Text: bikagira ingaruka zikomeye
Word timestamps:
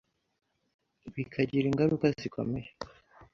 bikagira 1.13 1.65
ingaruka 1.67 2.05
zikomeye 2.19 2.69